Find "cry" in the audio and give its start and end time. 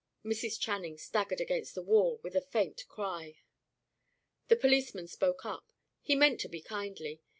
2.87-3.37